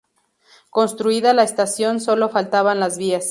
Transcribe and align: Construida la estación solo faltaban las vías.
Construida 0.71 1.31
la 1.35 1.43
estación 1.43 1.99
solo 1.99 2.27
faltaban 2.29 2.79
las 2.79 2.97
vías. 2.97 3.19